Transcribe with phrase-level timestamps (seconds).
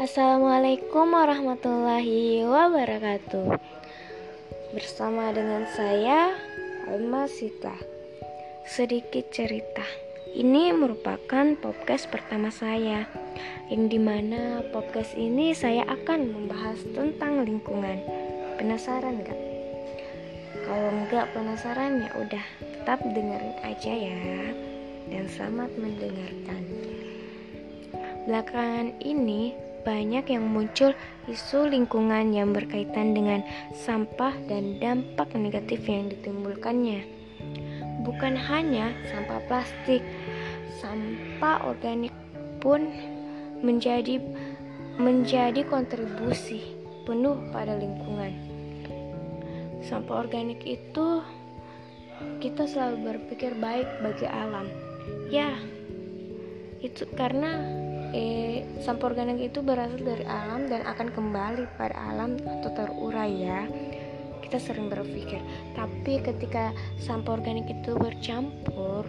[0.00, 3.52] Assalamualaikum warahmatullahi wabarakatuh.
[4.72, 6.32] Bersama dengan saya
[6.88, 7.76] Alma Sita.
[8.64, 9.84] Sedikit cerita.
[10.32, 13.04] Ini merupakan podcast pertama saya
[13.68, 18.00] Yang di mana podcast ini saya akan membahas tentang lingkungan.
[18.56, 19.40] Penasaran gak?
[20.64, 24.16] Kalau enggak penasaran ya udah tetap dengerin aja ya.
[25.12, 26.62] Dan selamat mendengarkan.
[28.24, 30.92] Belakangan ini banyak yang muncul
[31.28, 33.40] isu lingkungan yang berkaitan dengan
[33.72, 37.06] sampah dan dampak negatif yang ditimbulkannya.
[38.04, 40.00] Bukan hanya sampah plastik,
[40.80, 42.12] sampah organik
[42.60, 42.88] pun
[43.60, 44.20] menjadi
[45.00, 46.76] menjadi kontribusi
[47.08, 48.32] penuh pada lingkungan.
[49.80, 51.24] Sampah organik itu
[52.40, 54.68] kita selalu berpikir baik bagi alam.
[55.32, 55.56] Ya,
[56.84, 57.60] itu karena
[58.10, 63.60] eh, sampah organik itu berasal dari alam dan akan kembali pada alam atau terurai ya.
[64.40, 65.38] Kita sering berpikir
[65.78, 69.06] tapi ketika sampah organik itu bercampur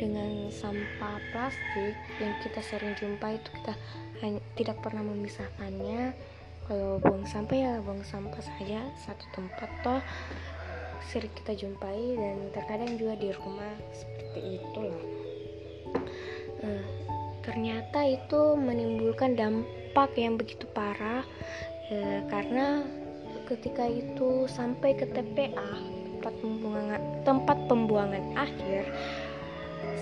[0.00, 3.76] dengan sampah plastik yang kita sering jumpai itu kita
[4.24, 6.16] hanya, tidak pernah memisahkannya.
[6.64, 10.00] Kalau buang sampah ya buang sampah saja satu tempat toh
[11.08, 15.04] sering kita jumpai dan terkadang juga di rumah seperti itulah.
[16.60, 16.84] Uh,
[17.48, 21.24] ternyata itu menimbulkan dampak yang begitu parah
[21.88, 22.84] ya, karena
[23.48, 25.72] ketika itu sampai ke TPA
[26.20, 28.84] tempat pembuangan tempat pembuangan akhir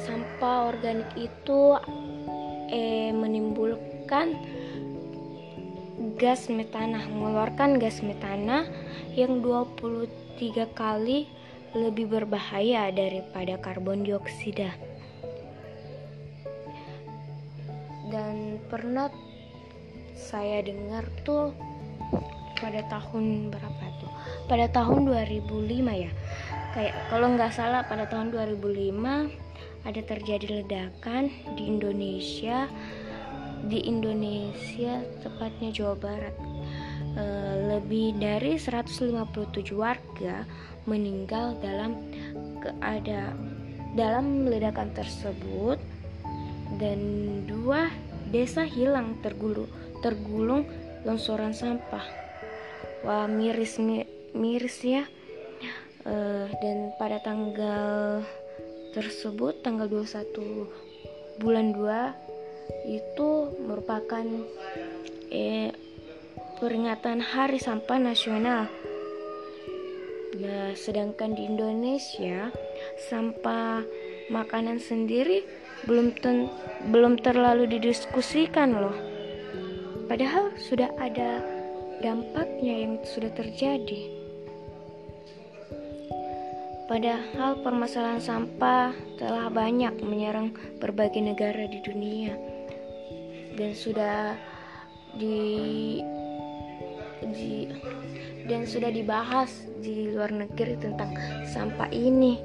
[0.02, 1.78] sampah organik itu
[2.74, 4.34] eh, menimbulkan
[6.18, 8.66] gas metana mengeluarkan gas metana
[9.14, 11.30] yang 23 kali
[11.76, 14.95] lebih berbahaya daripada karbon dioksida.
[18.10, 19.10] Dan pernah
[20.16, 21.52] saya dengar tuh
[22.56, 24.12] pada tahun berapa tuh?
[24.48, 26.10] Pada tahun 2005 ya.
[26.72, 32.66] Kayak kalau nggak salah pada tahun 2005 ada terjadi ledakan di Indonesia
[33.66, 36.36] di Indonesia tepatnya Jawa Barat.
[37.16, 37.24] E,
[37.74, 40.44] lebih dari 157 warga
[40.84, 41.96] meninggal dalam
[42.60, 43.56] keadaan
[43.96, 45.80] dalam ledakan tersebut
[46.74, 47.00] dan
[47.46, 47.88] dua
[48.34, 49.70] desa hilang tergulung
[50.02, 50.66] tergulung
[51.06, 52.04] longsoran sampah.
[53.06, 53.78] Wah miris
[54.34, 55.06] miris ya.
[56.06, 58.22] Uh, dan pada tanggal
[58.94, 63.28] tersebut tanggal 21 bulan 2 itu
[63.66, 64.24] merupakan
[65.34, 65.74] eh,
[66.62, 68.70] peringatan Hari Sampah Nasional.
[70.36, 72.52] Nah, sedangkan di Indonesia
[73.08, 73.84] sampah
[74.28, 75.44] makanan sendiri
[75.84, 76.48] belum ten,
[76.88, 78.96] belum terlalu didiskusikan loh.
[80.08, 81.44] Padahal sudah ada
[82.00, 84.16] dampaknya yang sudah terjadi.
[86.86, 92.38] Padahal permasalahan sampah telah banyak menyerang berbagai negara di dunia
[93.58, 94.38] dan sudah
[95.18, 95.98] di,
[97.34, 97.66] di
[98.46, 101.10] dan sudah dibahas di luar negeri tentang
[101.50, 102.38] sampah ini.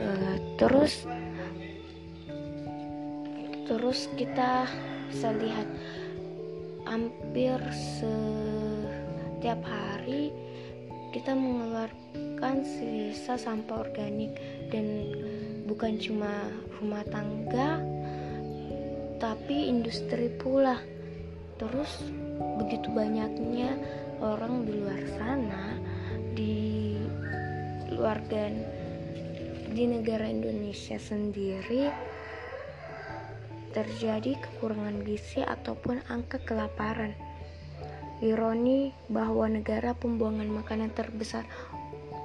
[0.00, 1.06] Uh, terus
[3.70, 4.66] terus kita
[5.06, 5.70] bisa lihat
[6.90, 7.54] hampir
[8.02, 10.34] setiap hari
[11.14, 14.34] kita mengeluarkan sisa sampah organik.
[14.74, 15.14] Dan
[15.70, 17.78] bukan cuma rumah tangga
[19.22, 20.82] tapi industri pula.
[21.62, 22.02] Terus
[22.58, 23.78] begitu banyaknya
[24.18, 25.64] orang di luar sana
[26.34, 26.96] di
[27.90, 28.64] luar dan
[29.70, 32.09] di negara Indonesia sendiri
[33.70, 37.14] terjadi kekurangan gizi ataupun angka kelaparan.
[38.20, 41.48] Ironi bahwa negara pembuangan makanan terbesar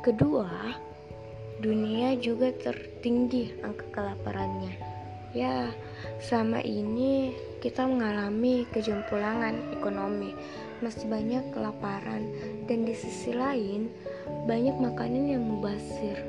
[0.03, 0.75] kedua
[1.63, 4.75] dunia juga tertinggi angka kelaparannya.
[5.35, 5.71] Ya,
[6.23, 10.31] sama ini kita mengalami kejempulangan ekonomi,
[10.79, 12.27] masih banyak kelaparan
[12.67, 13.91] dan di sisi lain
[14.47, 16.23] banyak makanan yang mubazir.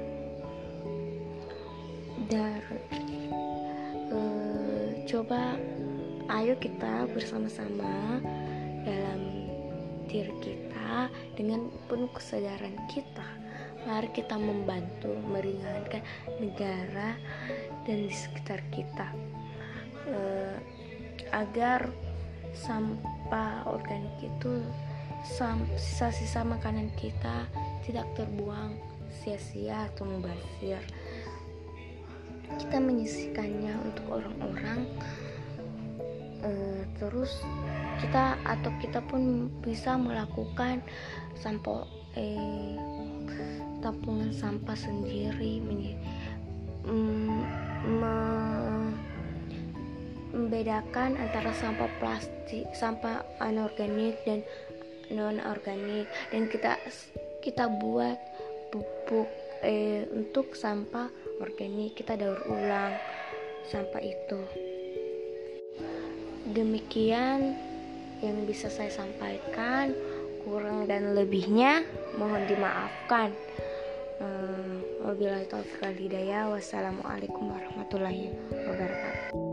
[2.27, 2.59] Dan
[5.07, 5.55] coba
[6.35, 8.19] ayo kita bersama-sama
[8.83, 9.47] dalam
[10.11, 11.07] diri kita
[11.39, 13.23] dengan penuh kesadaran kita.
[13.87, 16.03] Mari kita membantu meringankan
[16.43, 17.15] negara
[17.87, 19.07] dan di sekitar kita.
[20.11, 20.59] Uh,
[21.31, 21.87] agar
[22.51, 24.59] sampah organik itu
[25.23, 27.47] sisa-sisa makanan kita
[27.87, 28.75] tidak terbuang
[29.23, 30.83] sia-sia atau mubazir
[32.55, 34.87] kita menyisikannya untuk orang-orang
[36.47, 37.43] uh, terus
[38.01, 40.85] kita atau kita pun bisa melakukan
[41.37, 41.85] sampel
[42.17, 42.77] eh,
[43.81, 45.61] tampungan sampah sendiri
[46.85, 47.41] mm,
[50.33, 54.43] membedakan antara sampah plastik, sampah anorganik dan
[55.13, 56.75] non organik dan kita
[57.41, 58.19] kita buat
[58.75, 59.31] pupuk
[59.63, 61.07] eh, untuk sampah
[61.43, 62.97] organik kita daur ulang
[63.67, 64.41] sampah itu
[66.55, 67.59] demikian
[68.25, 69.93] yang bisa saya sampaikan
[70.47, 71.83] kurang dan lebihnya
[72.17, 73.35] mohon dimaafkan
[75.07, 76.51] Wabillahi taufiq wal hidayah.
[76.51, 79.46] Wassalamualaikum warahmatullahi wabarakatuh.